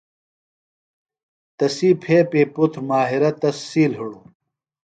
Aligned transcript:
تسی 1.57 1.89
پھیپی 2.01 2.41
پُتر 2.53 2.79
ماہرہ 2.87 3.31
تس 3.39 3.57
سِیل 3.69 3.91
ہِڑوۡ۔ 3.99 4.25